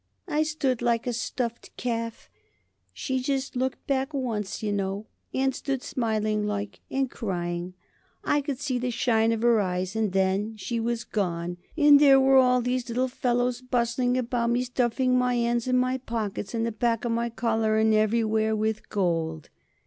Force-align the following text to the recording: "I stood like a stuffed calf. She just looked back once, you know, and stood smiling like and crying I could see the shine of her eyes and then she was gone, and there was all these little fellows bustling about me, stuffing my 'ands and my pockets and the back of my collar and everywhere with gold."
"I 0.27 0.41
stood 0.41 0.81
like 0.81 1.05
a 1.05 1.13
stuffed 1.13 1.77
calf. 1.77 2.27
She 2.91 3.19
just 3.19 3.55
looked 3.55 3.85
back 3.85 4.15
once, 4.15 4.63
you 4.63 4.73
know, 4.73 5.05
and 5.31 5.53
stood 5.53 5.83
smiling 5.83 6.47
like 6.47 6.79
and 6.89 7.07
crying 7.07 7.75
I 8.23 8.41
could 8.41 8.57
see 8.59 8.79
the 8.79 8.89
shine 8.89 9.31
of 9.31 9.43
her 9.43 9.59
eyes 9.59 9.95
and 9.95 10.11
then 10.11 10.57
she 10.57 10.79
was 10.79 11.03
gone, 11.03 11.57
and 11.77 11.99
there 11.99 12.19
was 12.19 12.41
all 12.41 12.61
these 12.63 12.89
little 12.89 13.09
fellows 13.09 13.61
bustling 13.61 14.17
about 14.17 14.49
me, 14.49 14.63
stuffing 14.63 15.19
my 15.19 15.35
'ands 15.35 15.67
and 15.67 15.77
my 15.77 15.99
pockets 15.99 16.55
and 16.55 16.65
the 16.65 16.71
back 16.71 17.05
of 17.05 17.11
my 17.11 17.29
collar 17.29 17.77
and 17.77 17.93
everywhere 17.93 18.55
with 18.55 18.89
gold." 18.89 19.51